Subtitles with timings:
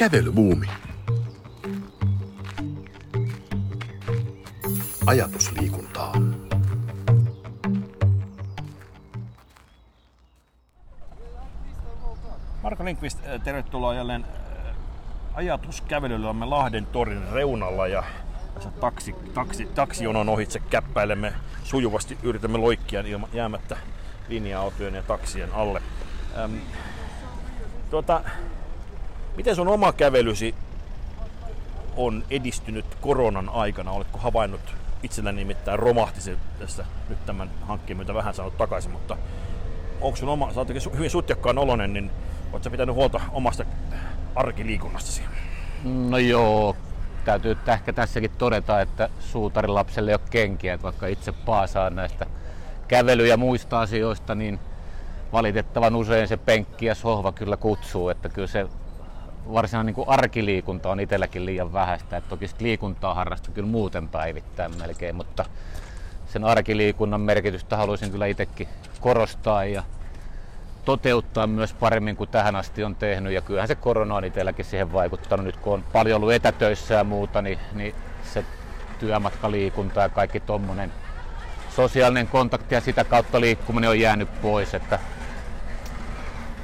[0.00, 0.66] Kävelybuumi.
[5.06, 6.12] Ajatusliikuntaa.
[12.62, 14.74] Marko Linkvist, eh, tervetuloa jälleen eh,
[15.34, 16.26] ajatuskävelyllä.
[16.26, 18.04] Olemme Lahden torin reunalla ja
[18.54, 21.32] tässä taksi, taksi, taksijonon ohitse käppäilemme
[21.64, 23.76] sujuvasti, yritämme loikkia jäämättä
[24.28, 25.82] linja-autojen ja taksien alle.
[26.38, 26.56] Ähm,
[27.90, 28.20] tuota,
[29.36, 30.54] miten sun oma kävelysi
[31.96, 33.90] on edistynyt koronan aikana?
[33.90, 39.16] Oletko havainnut itselläni nimittäin romahti se tässä nyt tämän hankkeen myötä vähän saanut takaisin, mutta
[40.00, 40.60] onko sun oma, sä
[40.96, 42.10] hyvin sutjakkaan olonen, niin
[42.52, 43.64] oletko pitänyt huolta omasta
[44.34, 45.22] arkiliikunnastasi?
[45.84, 46.76] No joo,
[47.24, 52.26] täytyy ehkä tässäkin todeta, että suutarin lapselle ei ole kenkiä, että vaikka itse paasaan näistä
[52.88, 54.60] kävely- ja muista asioista, niin
[55.32, 58.66] valitettavan usein se penkki ja sohva kyllä kutsuu, että kyllä se
[59.52, 62.16] varsinainen niin arkiliikunta on itselläkin liian vähäistä.
[62.16, 65.44] Että toki liikuntaa harrasta kyllä muuten päivittäin melkein, mutta
[66.26, 68.68] sen arkiliikunnan merkitystä haluaisin kyllä itsekin
[69.00, 69.82] korostaa ja
[70.84, 73.32] toteuttaa myös paremmin kuin tähän asti on tehnyt.
[73.32, 75.46] Ja kyllähän se korona on itselläkin siihen vaikuttanut.
[75.46, 78.44] Nyt kun on paljon ollut etätöissä ja muuta, niin, niin se
[78.98, 80.92] työmatkaliikunta ja kaikki tuommoinen
[81.76, 84.74] sosiaalinen kontakti ja sitä kautta liikkuminen on jäänyt pois.
[84.74, 84.98] Että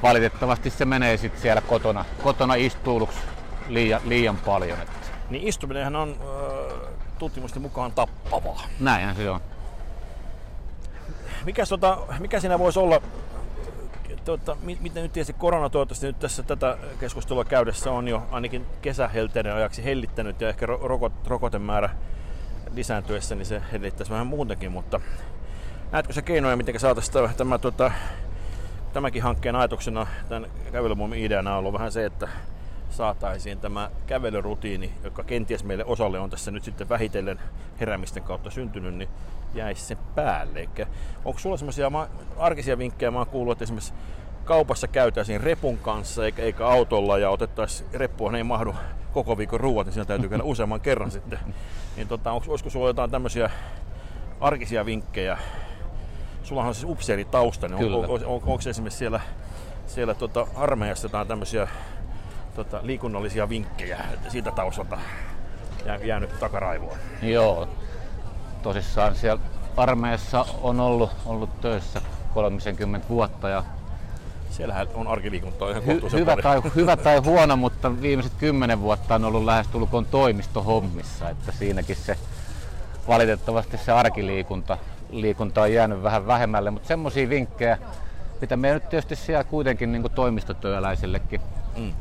[0.03, 3.19] valitettavasti se menee sitten siellä kotona, kotona istuuluksi
[3.67, 4.81] liian, liian paljon.
[4.81, 5.07] Että.
[5.29, 8.63] Niin istuminenhan on äh, tutkimusten mukaan tappavaa.
[8.79, 9.39] Näinhän se on.
[11.45, 13.01] Mikä, tota, mikä siinä voisi olla,
[14.25, 19.53] tuota, miten nyt tietysti korona toivottavasti nyt tässä tätä keskustelua käydessä on jo ainakin kesähelteiden
[19.53, 21.89] ajaksi hellittänyt ja ehkä rokot, rokotemäärä
[22.73, 25.01] lisääntyessä, niin se hellittäisi vähän muutenkin, mutta
[25.91, 27.91] näetkö se keinoja, miten saataisiin tämä, tämä tuota,
[28.93, 32.29] tämänkin hankkeen ajatuksena, tämän kävelymuomin ideana on ollut vähän se, että
[32.89, 37.39] saataisiin tämä kävelyrutiini, joka kenties meille osalle on tässä nyt sitten vähitellen
[37.79, 39.09] heräämisten kautta syntynyt, niin
[39.53, 40.59] jäisi sen päälle.
[40.59, 40.87] Eikä,
[41.25, 41.91] onko sulla sellaisia
[42.37, 43.11] arkisia vinkkejä?
[43.11, 43.93] Mä oon kuullut, että esimerkiksi
[44.45, 48.75] kaupassa käytäisiin repun kanssa eikä, eikä autolla ja otettaisiin reppuun, ei mahdu
[49.13, 51.39] koko viikon ruuat, niin siinä täytyy käydä useamman kerran sitten.
[51.95, 53.49] Niin tota, onko, olisiko sulla jotain tämmöisiä
[54.39, 55.37] arkisia vinkkejä,
[56.47, 59.19] sulla on siis upseeritausta, niin on, on, on, onko esimerkiksi siellä,
[59.87, 61.67] siellä tota armeijassa jotain tämmöisiä
[62.55, 64.97] tota, liikunnallisia vinkkejä siitä taustalta
[65.85, 66.97] jää, jäänyt takaraivoon?
[67.21, 67.67] Joo,
[68.63, 69.43] tosissaan siellä
[69.77, 72.01] armeijassa on ollut, ollut töissä
[72.33, 73.63] 30 vuotta ja
[74.49, 79.25] Siellähän on arkiliikuntaa ihan Hy- hyvä, tai, hyvä tai huono, mutta viimeiset kymmenen vuotta on
[79.25, 82.17] ollut lähestulkoon toimistohommissa, että siinäkin se
[83.07, 84.77] valitettavasti se arkiliikunta
[85.09, 87.77] liikunta on jäänyt vähän vähemmälle, mutta semmoisia vinkkejä,
[88.41, 91.41] mitä me nyt tietysti siellä kuitenkin niin toimistotyöläisillekin
[91.77, 91.93] mm.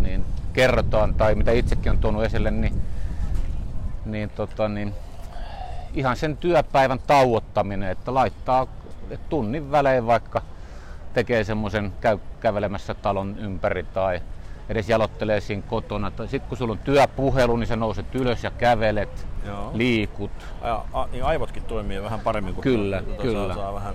[0.00, 2.82] niin kerrotaan, tai mitä itsekin on tuonut esille, niin,
[4.04, 4.94] niin, tota, niin
[5.94, 8.66] ihan sen työpäivän tauottaminen, että laittaa
[9.28, 10.42] tunnin välein vaikka
[11.14, 14.22] tekee semmoisen, käy kävelemässä talon ympäri tai
[14.68, 16.12] edes jalottelee siinä kotona.
[16.18, 19.70] Sitten kun sulla on työpuhelu, niin sä nouset ylös ja kävelet, Joo.
[19.74, 20.30] liikut.
[20.62, 23.54] Ja, a, niin aivotkin toimii vähän paremmin kuin Kyllä, tuota, kyllä.
[23.54, 23.94] Saa, saa vähän...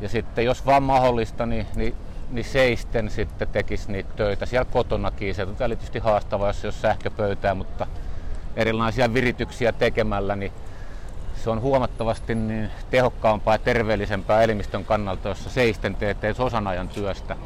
[0.00, 1.94] Ja sitten jos vaan mahdollista, niin, niin,
[2.30, 5.34] niin seisten sitten tekisi niitä töitä siellä kotonakin.
[5.34, 7.86] Se on tietysti haastavaa, jos, jos sähköpöytää, mutta
[8.56, 10.52] erilaisia virityksiä tekemällä, niin
[11.34, 16.88] se on huomattavasti niin tehokkaampaa ja terveellisempää elimistön kannalta, jossa seisten teet edes osan ajan
[16.88, 17.36] työstä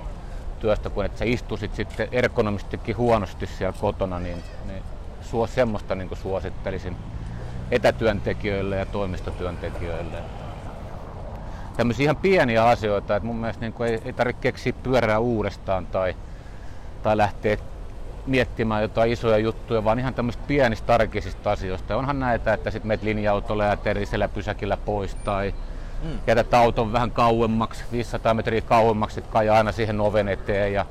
[0.64, 4.82] työstä, kun että sä istuisit sitten ergonomistikin huonosti siellä kotona, niin, niin
[5.22, 6.96] suo, semmoista niin suosittelisin
[7.70, 10.16] etätyöntekijöille ja toimistotyöntekijöille.
[11.76, 16.16] Tämmöisiä ihan pieniä asioita, että mun mielestä niin ei, ei tarvitse keksiä pyörää uudestaan tai,
[17.02, 17.56] tai lähteä
[18.26, 21.96] miettimään jotain isoja juttuja, vaan ihan tämmöistä pienistä arkisista asioista.
[21.96, 25.54] Onhan näitä, että sitten menet linja-autolla ja terisellä pysäkillä pois tai
[26.02, 26.18] mm.
[26.26, 30.86] jätät auton vähän kauemmaksi, 500 metriä kauemmaksi, että kai aina siihen oven eteen ja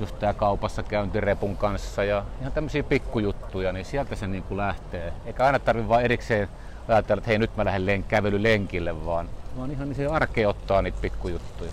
[0.00, 4.58] just tää kaupassa käynti repun kanssa ja ihan tämmöisiä pikkujuttuja, niin sieltä se niin kuin
[4.58, 5.12] lähtee.
[5.26, 6.48] Eikä aina tarvitse vaan erikseen
[6.88, 9.28] ajatella, että hei nyt mä lähden len- kävelylenkille, vaan,
[9.58, 11.72] vaan ihan niin se arkeen ottaa niitä pikkujuttuja.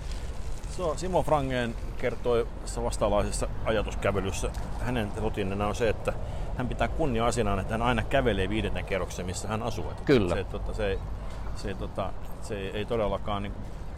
[0.77, 2.47] So, Simo Frangen kertoi
[2.83, 4.49] vastaavanlaisessa ajatuskävelyssä,
[4.81, 6.13] hänen rutiinina on se, että
[6.57, 9.85] hän pitää kunnia asiana, että hän aina kävelee viidennen kerroksen, missä hän asuu.
[10.05, 10.35] Kyllä.
[10.35, 10.99] Se, tota, se,
[11.55, 13.53] se, tota, se ei todellakaan, niin,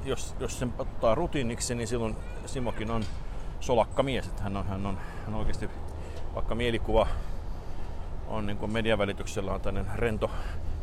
[0.05, 2.15] jos, jos sen ottaa rutiiniksi, niin silloin
[2.45, 3.03] Simokin on
[3.61, 4.27] solakka mies.
[4.27, 5.69] Että hän, on, hän, on, hän on oikeasti,
[6.35, 7.07] vaikka mielikuva
[8.27, 10.31] on niin kuin median välityksellä on tämmöinen rento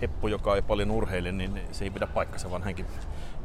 [0.02, 2.86] heppu, joka ei paljon urheile, niin se ei pidä paikkansa, vaan hänkin,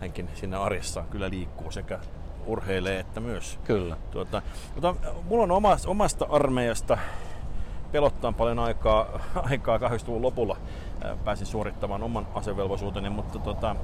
[0.02, 2.00] hänkin siinä arjessaan kyllä liikkuu sekä
[2.46, 3.60] urheilee että myös.
[3.64, 3.98] Kyllä.
[4.12, 4.42] Tuota,
[4.74, 6.98] mutta mulla on omasta, omasta armeijasta
[7.92, 9.20] pelottaa paljon aikaa,
[9.52, 10.58] aikaa 80-luvun lopulla.
[11.24, 13.76] Pääsin suorittamaan oman asevelvollisuuteni, mutta tota,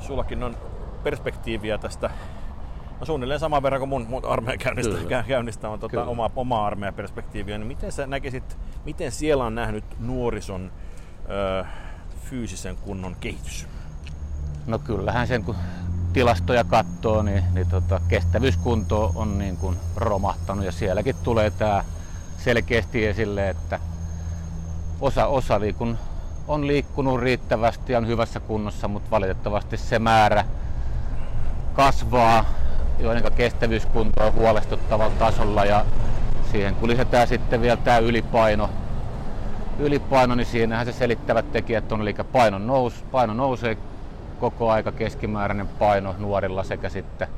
[0.00, 0.56] sullakin on
[1.02, 2.10] perspektiiviä tästä
[3.00, 6.94] no suunnilleen saman verran kuin mun, mun armeijan käynnistä, käynnistä on tota, oma, oma armeijan
[6.94, 10.72] perspektiiviä, niin miten sä näkisit, miten siellä on nähnyt nuorison
[11.30, 11.64] ö,
[12.24, 13.66] fyysisen kunnon kehitys?
[14.66, 15.56] No kyllähän sen kun
[16.12, 21.84] tilastoja katsoo, niin, niin tota, kestävyyskunto on niin kuin romahtanut ja sielläkin tulee tämä
[22.38, 23.80] selkeästi esille, että
[25.00, 25.98] osa, osa niin kun
[26.48, 30.44] on liikkunut riittävästi ja on hyvässä kunnossa, mutta valitettavasti se määrä
[31.72, 32.44] kasvaa,
[33.02, 35.84] joiden kestävyyskunto on huolestuttavalla tasolla ja
[36.50, 38.70] siihen kun lisätään sitten vielä tämä ylipaino,
[39.78, 43.76] ylipaino, niin siinähän se selittävät tekijät on, eli paino, nous, paino nousee
[44.40, 47.28] koko aika keskimääräinen paino nuorilla sekä sitten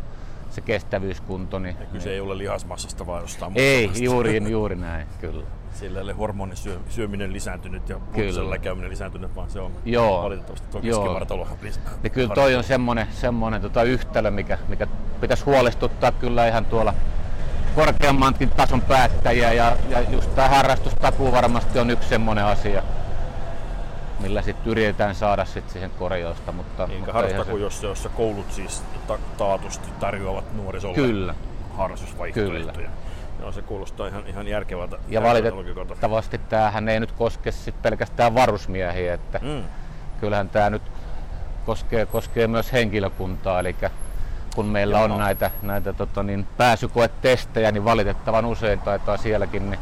[0.50, 1.58] se kestävyyskunto.
[1.58, 2.14] Niin, ja kyse niin.
[2.14, 5.44] ei ole lihasmassasta vaan jostain Ei, juuri, juuri näin, kyllä.
[5.72, 8.58] Sillä ei ole hormonisyöminen lisääntynyt ja kyllä.
[8.58, 10.22] käyminen lisääntynyt, vaan se on Joo.
[10.22, 11.48] valitettavasti tuo keskivartalo.
[12.04, 14.86] Ja kyllä toi on semmoinen, semmoinen tota yhtälö, mikä, mikä
[15.20, 16.94] pitäisi huolestuttaa kyllä ihan tuolla
[17.74, 22.82] korkeammankin tason päättäjiä ja, ja just tämä harrastustakuu varmasti on yksi semmoinen asia,
[24.20, 26.52] millä sitten yritetään saada sit siihen korjausta.
[26.52, 27.62] Mutta, niin, mutta harrastaku, se...
[27.62, 31.34] jossa, jossa koulut siis ta- taatusti tarjoavat nuorisolle Kyllä.
[31.76, 32.72] harrastusvaihtoehtoja.
[32.72, 32.90] Kyllä.
[33.42, 34.98] Joo, se kuulostaa ihan, ihan järkevältä.
[35.08, 39.62] Ja valitettavasti tämähän ei nyt koske sit pelkästään varusmiehiä, että mm.
[40.20, 40.82] kyllähän tämä nyt
[41.66, 43.76] koskee, koskee myös henkilökuntaa, eli
[44.54, 45.04] kun meillä Joo.
[45.04, 49.80] on näitä, näitä tota niin, pääsykoetestejä, niin valitettavan usein taitaa sielläkin niin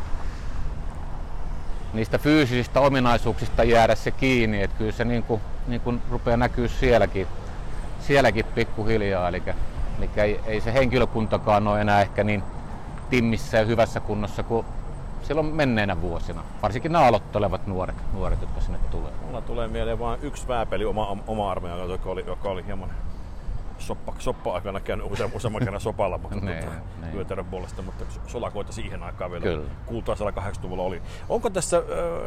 [1.92, 6.68] niistä fyysisistä ominaisuuksista jäädä se kiinni, että kyllä se niin kuin, niin kuin rupeaa näkyä
[6.68, 7.26] sielläkin,
[8.00, 9.42] sielläkin pikkuhiljaa, eli,
[9.98, 12.42] eli ei, ei se henkilökuntakaan ole enää ehkä niin
[13.10, 14.66] timmissä ja hyvässä kunnossa kuin
[15.22, 16.44] silloin menneinä vuosina.
[16.62, 19.12] Varsinkin nämä aloittelevat nuoret, nuoret jotka sinne tulee.
[19.26, 22.90] Mulla tulee mieleen vain yksi vääpeli oma, oma armeija, joka oli, joka oli hieman
[23.78, 27.44] soppa, soppa-aikana käynyt useamman, useamman kerran sopalla tuota, ne.
[27.50, 29.70] puolesta, mutta solakoita siihen aikaan vielä Kyllä.
[29.86, 31.02] kultaisella 80-luvulla oli.
[31.28, 31.82] Onko tässä,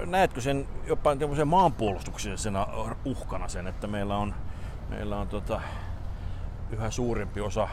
[0.06, 1.16] näetkö sen jopa
[1.46, 2.68] maanpuolustuksellisena
[3.06, 4.34] uhkana sen, että meillä on,
[4.90, 5.62] meillä on tota,
[6.72, 7.68] yhä suurempi osa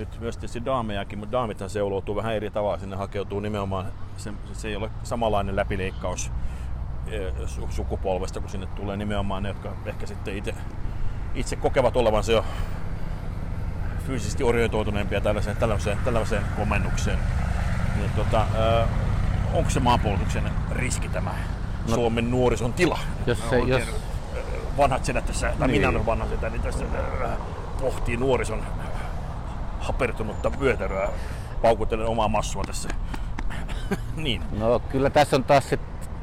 [0.00, 2.78] nyt myös tietysti daamejakin, mutta daamithan seuloutuu vähän eri tavalla.
[2.78, 3.86] Sinne hakeutuu nimenomaan,
[4.16, 6.32] se, se ei ole samanlainen läpileikkaus
[7.68, 10.54] sukupolvesta, kun sinne tulee nimenomaan ne, jotka ehkä sitten itse,
[11.34, 12.44] itse kokevat olevansa jo
[14.06, 17.18] fyysisesti orientoituneempia tällaiseen, tällaiseen, tällaiseen komennukseen.
[17.96, 18.88] Niin, tota, äh,
[19.54, 21.34] onko se maanpuolustuksen riski tämä
[21.88, 22.98] no, Suomen nuorison tila?
[23.26, 23.82] Jos se, jos...
[24.76, 25.80] Vanhat sedät tässä, tai niin.
[25.80, 26.84] minä olen vanha sedä, niin tässä
[27.80, 28.62] pohtii nuorison
[29.92, 31.08] hapertunutta vyötäröä
[31.62, 32.88] paukutellen omaa massua tässä.
[34.16, 34.42] niin.
[34.58, 35.80] No kyllä tässä on taas sit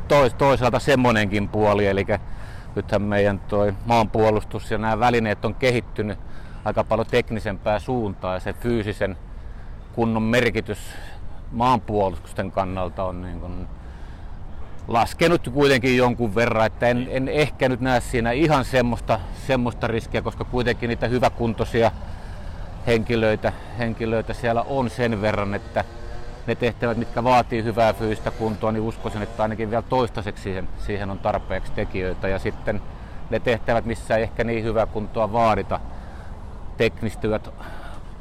[0.08, 2.06] tois, toisaalta semmonenkin puoli, eli
[2.76, 6.20] nythän meidän toi maanpuolustus ja nämä välineet on kehittynyt
[6.66, 9.18] aika paljon teknisempää suuntaa ja se fyysisen
[9.94, 10.80] kunnon merkitys
[11.52, 13.68] maanpuolustuksen kannalta on niin kuin
[14.88, 20.22] laskenut kuitenkin jonkun verran, että en, en ehkä nyt näe siinä ihan semmoista, semmoista riskiä,
[20.22, 21.92] koska kuitenkin niitä hyväkuntoisia
[22.88, 25.84] henkilöitä, henkilöitä siellä on sen verran, että
[26.48, 31.10] ne tehtävät, mitkä vaatii hyvää fyysistä kuntoa, niin uskoisin, että ainakin vielä toistaiseksi siihen, siihen
[31.10, 32.28] on tarpeeksi tekijöitä.
[32.28, 32.82] Ja sitten
[33.30, 35.80] ne tehtävät, missä ei ehkä niin hyvää kuntoa vaadita,
[36.78, 37.50] teknistyvät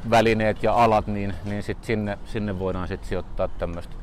[0.09, 3.95] välineet ja alat, niin, niin sit sinne, sinne voidaan sit sijoittaa tämmöistä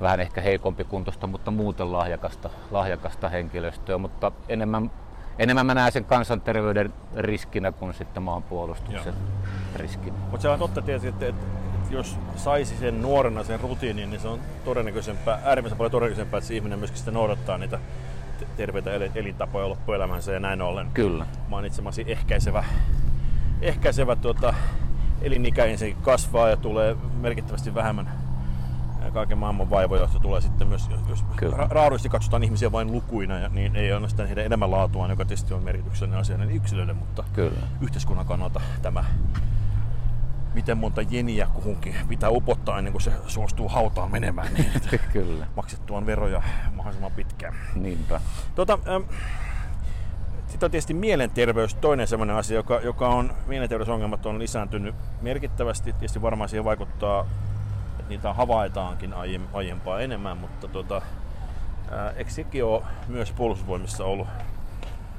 [0.00, 3.98] vähän ehkä heikompi kuntosta, mutta muuten lahjakasta, lahjakasta henkilöstöä.
[3.98, 4.90] Mutta enemmän,
[5.38, 9.76] enemmän mä näen sen kansanterveyden riskinä kuin sitten maanpuolustuksen Joo.
[9.76, 10.16] riskinä.
[10.30, 11.46] Mutta se on totta tietysti, että, että
[11.90, 16.54] jos saisi sen nuorena sen rutiinin, niin se on todennäköisempää, äärimmäisen paljon todennäköisempää, että se
[16.54, 17.78] ihminen myöskin sitten noudattaa niitä
[18.56, 21.26] terveitä elintapoja loppuelämänsä ja näin ollen Kyllä.
[21.48, 22.64] mainitsemasi ehkäisevä
[23.62, 24.54] ehkäisevä tuota,
[25.22, 28.12] elinikäinen kasvaa ja tulee merkittävästi vähemmän
[29.12, 33.48] kaiken maailman vaivoja, joista tulee sitten myös, jos ra- raadullisesti katsotaan ihmisiä vain lukuina, ja,
[33.48, 37.66] niin ei ainoastaan heidän elämänlaatuaan, joka tietysti on merkityksellinen asia niin yksilöille, mutta Kyllä.
[37.80, 39.04] yhteiskunnan kannalta tämä
[40.54, 44.72] miten monta jeniä kuhunkin pitää upottaa ennen kuin se suostuu hautaan menemään, niin
[45.12, 45.46] Kyllä.
[45.56, 46.42] maksettuaan veroja
[46.74, 47.54] mahdollisimman pitkään.
[47.74, 48.20] Niinpä.
[48.54, 49.02] Tota, ähm,
[50.46, 55.92] sitten on tietysti mielenterveys, toinen sellainen asia, joka, joka on, mielenterveysongelmat on lisääntynyt merkittävästi.
[55.92, 57.26] Tietysti varmaan siihen vaikuttaa,
[58.10, 59.14] niitä havaitaankin
[59.52, 61.02] aiempaa enemmän, mutta tota,
[62.16, 64.28] eikö sekin ole myös puolustusvoimissa ollut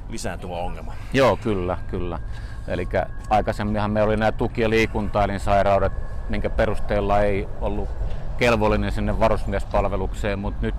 [0.10, 0.93] lisääntyvä ongelma?
[1.13, 2.19] Joo, kyllä, kyllä.
[2.67, 2.88] Eli
[3.29, 5.93] aikaisemminhan meillä oli nämä tuki- ja liikuntaelinsairaudet,
[6.29, 7.89] minkä perusteella ei ollut
[8.38, 10.75] kelvollinen sinne varusmiespalvelukseen, mutta nyt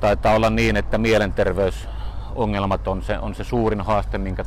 [0.00, 4.44] taitaa olla niin, että mielenterveysongelmat on se, on se suurin haaste, minkä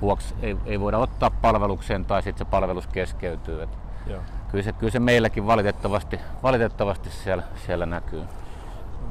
[0.00, 3.62] vuoksi ei, ei voida ottaa palvelukseen tai sitten se palvelus keskeytyy.
[3.62, 3.70] Et
[4.06, 4.20] Joo.
[4.54, 8.22] Kyllä, se, kyllä se meilläkin valitettavasti, valitettavasti siellä, siellä näkyy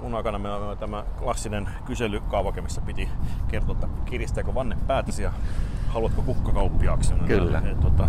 [0.02, 3.10] mun aikana meillä on tämä klassinen kyselykaavake, missä piti
[3.48, 5.32] kertoa, että kiristääkö vanne päätäsi ja
[5.88, 7.14] haluatko kukkakauppiaaksi.
[7.28, 7.62] Kyllä.
[7.66, 8.08] Ja, tota,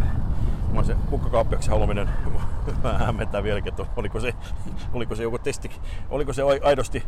[0.83, 2.09] se kukkakauppiaksi haluaminen
[2.83, 4.35] vähän hämmentää vieläkin, että oliko se,
[4.93, 5.71] oliko se joku testi,
[6.11, 7.03] oliko se aidosti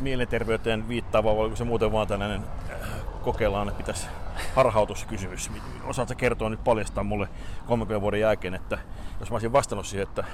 [0.00, 2.42] mielenterveyteen viittaava vai oliko se muuten vaan tällainen
[3.22, 4.06] kokeillaan, että pitäisi
[4.54, 5.50] harhautuskysymys.
[5.84, 7.28] Osaatko kertoa nyt paljastaa mulle
[7.66, 8.78] 30 vuoden jälkeen, että
[9.20, 10.24] jos mä olisin vastannut siihen, että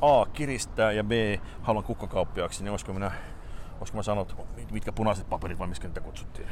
[0.00, 0.26] A.
[0.32, 1.10] kiristää ja B.
[1.62, 3.10] haluan kukkakauppiaaksi, niin olisiko minä,
[3.80, 4.36] olisiko mä sanonut,
[4.70, 6.48] mitkä punaiset paperit vai miskä niitä kutsuttiin?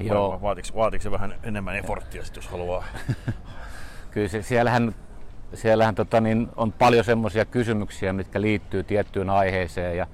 [0.00, 0.38] Joo.
[0.42, 2.84] Vaatiko, vaatiko se vähän enemmän eforttia, jos haluaa?
[4.10, 4.94] Kyllä se, siellähän,
[5.54, 10.06] siellähän tota, niin, on paljon semmoisia kysymyksiä, mitkä liittyy tiettyyn aiheeseen ja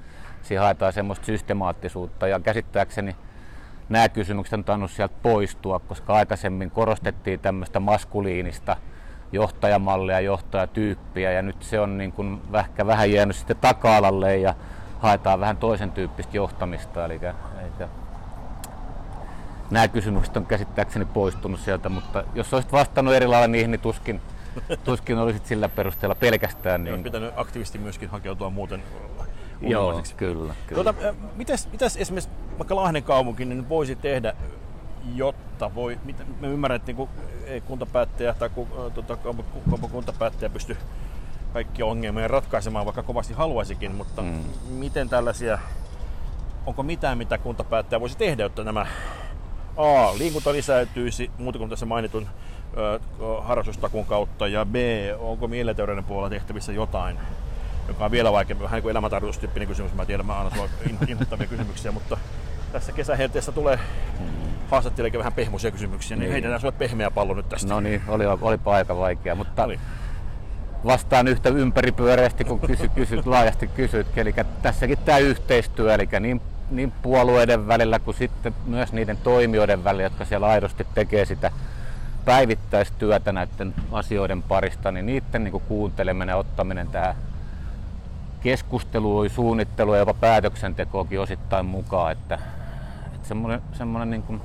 [0.43, 3.17] siihen haetaan semmoista systemaattisuutta ja käsittääkseni
[3.89, 8.77] nämä kysymykset on tainnut sieltä poistua, koska aikaisemmin korostettiin tämmöistä maskuliinista
[9.33, 14.55] johtajamallia, johtajatyyppiä ja nyt se on niin kuin vähän, vähän jäänyt sitten taka-alalle ja
[14.99, 17.05] haetaan vähän toisen tyyppistä johtamista.
[17.05, 17.21] Eli,
[17.61, 17.89] eli
[19.71, 24.21] nämä kysymykset on käsittääkseni poistunut sieltä, mutta jos olisit vastannut eri lailla niihin, niin tuskin,
[24.85, 26.85] tuskin olisit sillä perusteella pelkästään.
[26.85, 27.03] Niin...
[27.03, 28.83] pitänyt aktiivisesti myöskin hakeutua muuten
[29.61, 30.55] Joo, kyllä.
[30.67, 30.93] kyllä.
[30.93, 34.35] Tuota, mitäs, mitäs esimerkiksi vaikka Lahden kaupunki niin voisi tehdä,
[35.15, 37.09] jotta voi, mitä, me ymmärrän, että niin
[37.47, 38.51] ei kuntapäättäjä tai
[38.95, 39.17] tuota,
[39.91, 40.77] kuntapäättäjä pysty
[41.53, 44.45] kaikki ongelmia ratkaisemaan, vaikka kovasti haluaisikin, mutta mm.
[44.69, 45.59] miten tällaisia,
[46.67, 48.87] onko mitään, mitä kuntapäättäjä voisi tehdä, jotta nämä
[49.77, 52.29] A, liikunta lisäytyisi, muuta kuin tässä mainitun
[53.41, 54.75] harrastustakun kautta, ja B,
[55.19, 57.19] onko mielenterveyden puolella tehtävissä jotain,
[57.89, 59.95] joka on vielä vaikeampi, vähän niin kuin elämäntarkoitustyyppinen kysymys.
[59.95, 60.69] Mä tiedän, mä annan sulla
[61.09, 62.19] inhottavia kysymyksiä, mutta
[62.73, 63.79] tässä kesähelteessä tulee
[64.71, 67.69] haastattelijakin vähän pehmoisia kysymyksiä, niin, niin heitetään sulle pehmeä pallo nyt tästä.
[67.69, 69.81] No niin, oli, olipa aika vaikea, mutta oli.
[70.85, 74.19] vastaan yhtä ympäripyöreästi, kun kysyt, kysyt laajasti kysyt.
[74.19, 80.03] Eli tässäkin tämä yhteistyö, eli niin, niin puolueiden välillä kuin sitten myös niiden toimijoiden välillä,
[80.03, 81.51] jotka siellä aidosti tekee sitä
[82.25, 87.15] päivittäistyötä näiden asioiden parista, niin niiden niin kuunteleminen ja ottaminen tähän
[88.45, 92.13] keskusteluun, suunnitteluun ja jopa päätöksentekoakin osittain mukaan.
[92.13, 92.39] Että,
[93.15, 94.41] että semmoinen, semmoinen niin kuin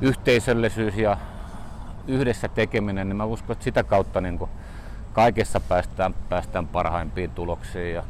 [0.00, 1.16] yhteisöllisyys ja
[2.08, 4.50] yhdessä tekeminen, niin mä uskon, että sitä kautta niin kuin
[5.12, 7.94] kaikessa päästään, päästään parhaimpiin tuloksiin.
[7.94, 8.02] Ja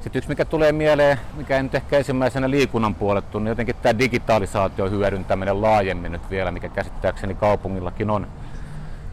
[0.00, 3.98] sitten yksi, mikä tulee mieleen, mikä ei nyt ehkä ensimmäisenä liikunnan puolettu, niin jotenkin tämä
[3.98, 8.26] digitalisaatio hyödyntäminen laajemmin nyt vielä, mikä käsittääkseni kaupungillakin on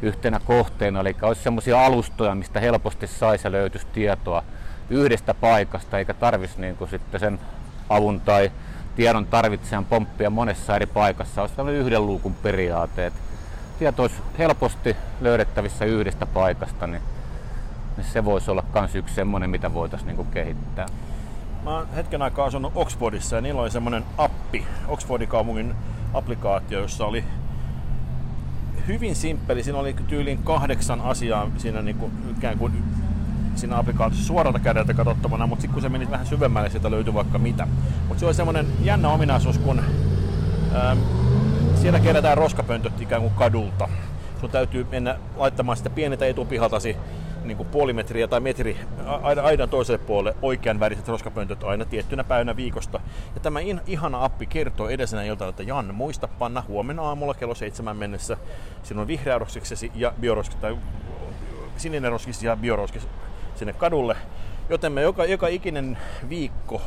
[0.02, 1.00] yhtenä kohteena.
[1.00, 4.44] Eli olisi sellaisia alustoja, mistä helposti saisi ja löytyisi tietoa
[4.90, 7.40] yhdestä paikasta, eikä tarvitsisi niin kuin sitten sen
[7.90, 8.52] avun tai
[8.96, 11.42] tiedon tarvitsijan pomppia monessa eri paikassa.
[11.42, 13.20] Olisi tämmöinen yhden luukun periaate, että
[13.80, 17.02] tieto olisi helposti löydettävissä yhdestä paikasta, niin,
[17.98, 20.86] niin se voisi olla myös yksi semmoinen, mitä voitaisiin niin kuin kehittää.
[21.64, 25.76] Mä oon hetken aikaa asunut Oxfordissa ja niillä oli semmoinen appi, Oxfordin kaupungin
[26.14, 27.24] applikaatio, jossa oli
[28.88, 29.64] hyvin simppeli.
[29.64, 32.84] Siinä oli tyyliin kahdeksan asiaa siinä niin ikään kuin
[33.58, 37.38] siinä applikaatiossa suoralta kädeltä katsottavana, mutta sitten kun se meni vähän syvemmälle, sieltä löytyi vaikka
[37.38, 37.68] mitä.
[38.08, 39.80] Mutta se oli semmoinen jännä ominaisuus, kun
[40.76, 41.00] ähm,
[41.76, 43.90] siellä kerätään roskapöntöt ikään kuin kadulta.
[44.42, 46.98] Sun täytyy mennä laittamaan sitä pieneltä etupihaltasi
[47.44, 48.78] niin kuin puoli metriä tai metri
[49.44, 53.00] aidan toiselle puolelle oikean väriset roskapöntöt aina tiettynä päivänä viikosta.
[53.36, 57.98] Ja tämä ihana appi kertoo edellisenä iltana, että Jan, muista panna huomenna aamulla kello seitsemän
[57.98, 58.38] mennessä
[58.84, 60.78] sinun vihreä roskiksesi ja bioroskis, tai
[61.78, 63.08] sininen roskis ja bioroskis
[63.58, 64.18] sinne kadulle.
[64.70, 65.98] Joten me joka, joka ikinen
[66.30, 66.82] viikko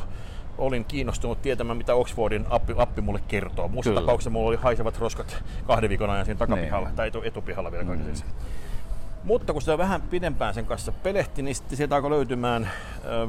[0.59, 3.69] olin kiinnostunut tietämään, mitä Oxfordin appi, appi mulle kertoo.
[3.69, 4.01] Muussa Kyllä.
[4.01, 6.97] tapauksessa mulla oli haisevat roskat kahden viikon ajan siinä takapihalla, niin.
[6.97, 8.13] tai etu, etupihalla vielä kaiken mm.
[9.25, 12.71] Mutta kun sitä vähän pidempään sen kanssa pelehti, niin sitten sieltä alkoi löytymään
[13.05, 13.29] ö,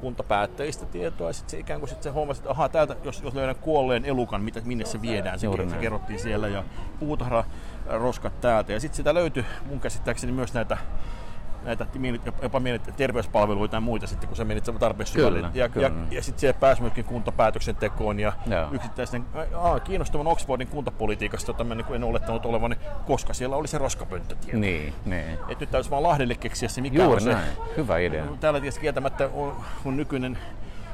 [0.00, 1.28] kuntapäättäjistä tietoa.
[1.28, 4.04] Ja sitten se ikään kuin sit se huomasi, että ahaa, täältä, jos, jos löydän kuolleen
[4.04, 6.48] elukan, mitä, minne se viedään, se, se kerrottiin siellä.
[6.48, 6.64] Ja
[7.00, 7.44] puutarha
[7.86, 8.72] roskat täältä.
[8.72, 10.78] Ja sitten sitä löytyi mun käsittääkseni myös näitä
[11.62, 11.86] näitä
[12.42, 12.60] jopa
[12.96, 15.48] terveyspalveluita ja muita sitten, kun sä menit tarpeeksi syvälle.
[15.54, 15.86] Ja, kyllä.
[15.86, 18.68] ja, ja sitten siellä pääsi myöskin kuntapäätöksentekoon ja Joo.
[18.72, 19.24] yksittäisten,
[19.54, 22.76] aa, kiinnostavan Oxfordin kuntapolitiikasta, jota mä niin en olettanut olevan,
[23.06, 24.58] koska siellä oli se roskapönttötieto.
[24.58, 25.38] Niin, niin.
[25.48, 27.32] Et nyt täytyisi vaan Lahdelle keksiä se, mikä Juuri on se.
[27.32, 27.52] näin.
[27.76, 28.24] Hyvä idea.
[28.40, 30.38] Täällä tietysti kieltämättä on, on nykyinen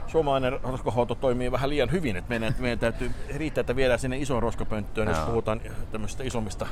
[0.06, 4.42] suomalainen roskahuolto toimii vähän liian hyvin, että meidän, meidän täytyy riittää, että viedään sinne isoon
[4.42, 5.26] roskapönttöön, jos Joo.
[5.26, 5.60] puhutaan
[5.92, 6.66] tämmöisistä isommista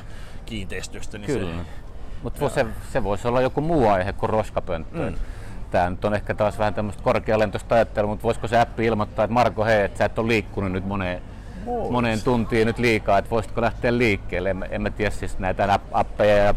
[0.47, 1.19] kiinteistöistä.
[1.19, 1.57] Niin Kyllä.
[1.57, 1.94] Se,
[2.25, 5.11] Mutta se, se voisi olla joku muu aihe kuin roskapönttö.
[5.11, 5.17] Mm.
[5.71, 9.35] Tämä nyt on ehkä taas vähän tämmöistä korkealentoista ajattelua, mutta voisiko se appi ilmoittaa, että
[9.35, 11.23] Marko, hei, että sä et ole liikkunut nyt moneen,
[11.67, 11.91] Vois.
[11.91, 14.51] moneen tuntiin nyt liikaa, että voisitko lähteä liikkeelle.
[14.51, 16.55] En, en mä tiedä siis näitä app- appeja ja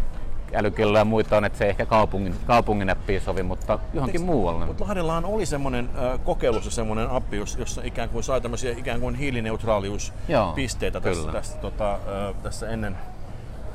[0.53, 4.65] älykelloja ja muita on, että se ei ehkä kaupungin, kaupungin appiin sovi, mutta johonkin muualle.
[4.65, 8.99] Mutta Lahdellahan oli semmoinen äh, kokeilussa semmoinen appi, jos- jossa ikään kuin sai tämmöisiä ikään
[8.99, 11.33] kuin hiilineutraaliuspisteitä tässä, kyllä.
[11.33, 11.99] tässä, tota, äh,
[12.43, 12.97] tässä ennen,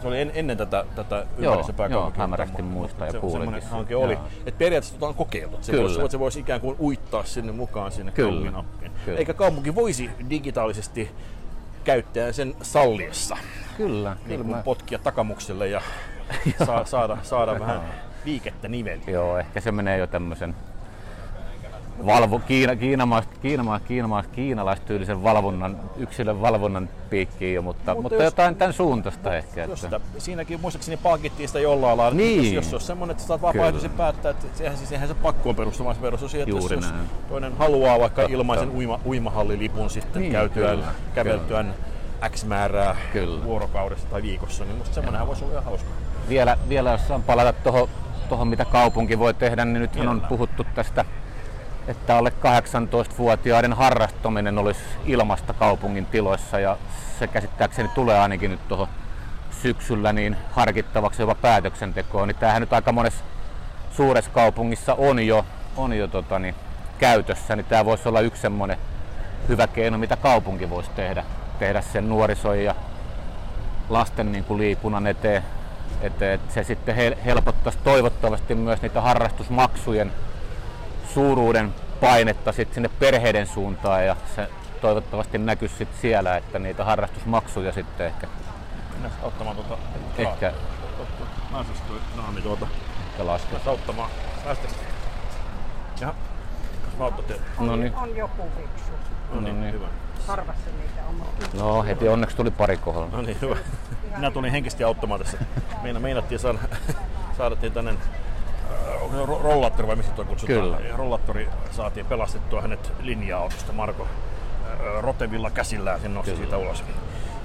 [0.02, 2.16] se oli en, ennen tätä, tätä ympäristöpääkaupunkia.
[2.18, 4.12] joo, hämärästi muistan ja Se- kuulinkin hanke oli.
[4.46, 5.58] Että periaatteessa tota on kokeiltu.
[5.60, 5.82] Se Kyllä.
[5.98, 8.92] voisi, se voisi ikään kuin uittaa sinne mukaan sinne Kyllä, kaupungin appiin.
[9.04, 9.18] kyllä.
[9.18, 11.10] Eikä kaupunki voisi digitaalisesti
[11.84, 13.36] käyttää sen salliessa.
[13.76, 15.80] Kyllä, Niin kyllä potkia takamukselle ja
[16.66, 17.80] saa, saada, saada vähän
[18.24, 19.12] liikettä niveliin.
[19.12, 20.54] joo, ehkä se menee jo tämmöisen
[22.06, 28.24] valvo, kiina, kiinamais, kiinamais, kiinamais, kiinalaistyylisen valvonnan, yksilön valvonnan piikkiin jo, mutta, Mutta mutta, jos-
[28.24, 29.60] jotain tämän suuntaista ehkä.
[29.64, 32.16] Jos Että, sitä, siinäkin muistaakseni palkittiin sitä jollain lailla.
[32.16, 32.44] Niin.
[32.44, 35.56] Jos, jos se on semmoinen, että saat vapaaehtoisesti päättää, että sehän, siis, eihän se pakkoon
[35.56, 37.06] perustu, vaan se perustuu siihen, että Juuri jos, jos näin.
[37.28, 38.34] toinen haluaa vaikka Totta.
[38.36, 41.74] ilmaisen uima, uimahallilipun sitten Niin, käytyään, kyllä, käveltyään
[42.28, 43.44] X määrää Kyllä.
[43.44, 45.88] vuorokaudessa tai viikossa, niin musta semmoinenhan voisi olla ihan hauska.
[46.28, 47.88] vielä, vielä jos saan palata tuohon,
[48.28, 51.04] tuohon, mitä kaupunki voi tehdä, niin nythän on puhuttu tästä,
[51.88, 56.58] että alle 18-vuotiaiden harrastaminen olisi ilmasta kaupungin tiloissa.
[56.58, 56.76] Ja
[57.18, 58.88] se käsittääkseni tulee ainakin nyt tuohon
[59.62, 63.24] syksyllä niin harkittavaksi jopa päätöksentekoon, niin tämähän nyt aika monessa
[63.92, 65.44] suuressa kaupungissa on jo,
[65.76, 66.54] on jo tota, niin,
[66.98, 68.78] käytössä, niin tämä voisi olla yksi semmoinen
[69.48, 71.24] hyvä keino, mitä kaupunki voisi tehdä,
[71.58, 72.74] tehdä sen nuorison ja
[73.88, 75.42] lasten niin kuin liikunnan eteen,
[76.00, 80.12] että se sitten hel- helpottaisi toivottavasti myös niitä harrastusmaksujen
[81.14, 84.48] suuruuden painetta sit sinne perheiden suuntaan ja se
[84.80, 88.26] toivottavasti näkyisi sit siellä, että niitä harrastusmaksuja sitten ehkä,
[88.92, 89.78] Mennään auttamaan tuota...
[90.18, 90.52] ehkä,
[91.52, 92.66] Pääsis toi naami tuota.
[93.10, 93.52] ehkä laskea.
[93.52, 94.10] Mennään auttamaan.
[94.44, 94.74] Päästäks?
[96.00, 96.14] Jaha.
[96.98, 97.34] Mä auttatte.
[97.60, 98.92] No niin, On joku fiksu.
[99.34, 99.74] No niin, niin.
[99.74, 99.86] hyvä.
[100.26, 101.22] Harvassa niitä on.
[101.60, 103.08] no heti onneksi tuli pari kohdalla.
[103.12, 103.56] No niin, hyvä.
[104.16, 105.38] Minä tulin henkisesti auttamaan tässä.
[105.82, 106.58] Meina, meinattiin saada,
[107.38, 108.06] saada tänne äh, onko
[108.72, 109.01] se ro-
[109.42, 110.60] rollattori vai mistä tuo kutsutaan?
[110.60, 110.78] Kyllä.
[110.96, 113.72] Rollattori saatiin pelastettua hänet linja-autosta.
[113.72, 114.06] Marko
[115.00, 116.84] rotevilla käsillään sen nosti siitä ulos.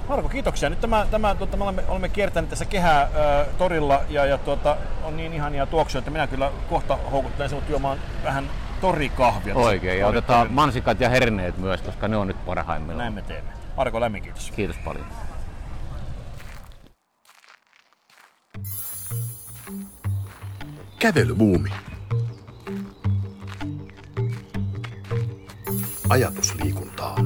[0.08, 0.70] Marko, kiitoksia.
[0.70, 3.10] Nyt tämä, tämä tuota, me olemme, olemme kiertäneet tässä kehää äh,
[3.58, 7.98] torilla ja, ja tuota, on niin ihania tuoksuja, että minä kyllä kohta houkuttelen sinut juomaan
[8.24, 8.50] vähän
[8.80, 9.54] torikahvia.
[9.54, 12.98] Oikein, ja otetaan mansikat ja herneet myös, koska ne on nyt parhaimmillaan.
[12.98, 13.50] Näin me teemme.
[13.76, 14.50] Marko, lämmin kiitos.
[14.56, 15.06] Kiitos paljon.
[20.98, 21.70] Kävelybuumi.
[26.08, 27.16] Ajatusliikuntaa.